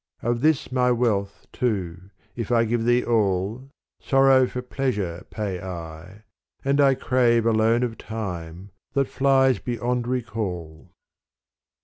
Of 0.23 0.41
this 0.41 0.71
my 0.71 0.91
wealth 0.91 1.45
too 1.53 2.09
if 2.35 2.51
I 2.51 2.63
give 2.65 2.85
thee 2.85 3.03
all 3.05 3.69
Sorrow 3.99 4.47
for 4.47 4.63
pleasure 4.63 5.27
pay 5.29 5.61
I, 5.61 6.23
and 6.65 6.81
I 6.81 6.95
crave 6.95 7.45
A 7.45 7.51
loan 7.53 7.83
of 7.83 7.99
time 7.99 8.71
that 8.93 9.07
flies 9.07 9.59
beyond 9.59 10.07
recall. 10.07 10.89